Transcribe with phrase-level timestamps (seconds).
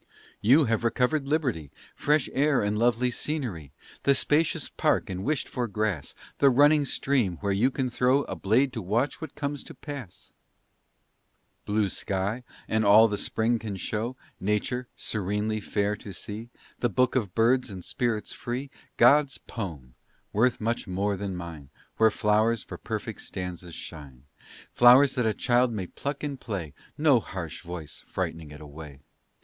[0.41, 5.67] You have recovered liberty, Fresh air and lovely scenery, The spacious park and wished for
[5.67, 9.75] grass; The running stream, where you can throw A blade to watch what comes to
[9.75, 10.33] pass;
[11.67, 16.49] Blue sky, and all the spring can show; Nature, serenely fair to see;
[16.79, 19.93] The book of birds and spirits free, God's poem,
[20.33, 24.23] worth much more than mine, Where flowers for perfect stanzas shine
[24.73, 29.01] Flowers that a child may pluck in play, No harsh voice frightening it away.